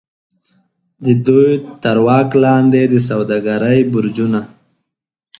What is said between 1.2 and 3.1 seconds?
دوی تر واک لاندې د